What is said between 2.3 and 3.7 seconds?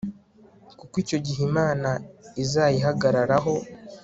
izayihagararaho